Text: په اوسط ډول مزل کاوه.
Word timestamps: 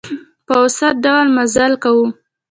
په 0.45 0.53
اوسط 0.61 0.95
ډول 1.05 1.27
مزل 1.35 1.73
کاوه. 1.83 2.07